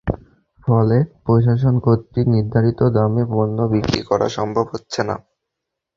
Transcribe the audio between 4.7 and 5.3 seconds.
হচ্ছে না।